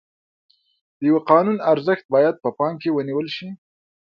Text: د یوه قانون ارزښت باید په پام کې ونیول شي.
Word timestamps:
د 0.99 1.01
یوه 1.09 1.21
قانون 1.31 1.57
ارزښت 1.71 2.05
باید 2.15 2.35
په 2.43 2.49
پام 2.57 2.73
کې 2.81 2.89
ونیول 2.91 3.27
شي. 3.35 3.49